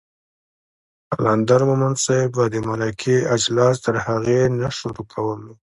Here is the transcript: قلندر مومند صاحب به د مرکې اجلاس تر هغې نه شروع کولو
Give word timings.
قلندر 1.13 1.61
مومند 1.69 1.97
صاحب 2.05 2.29
به 2.35 2.43
د 2.53 2.55
مرکې 2.67 3.15
اجلاس 3.35 3.75
تر 3.85 3.95
هغې 4.05 4.41
نه 4.59 4.69
شروع 4.77 5.05
کولو 5.13 5.51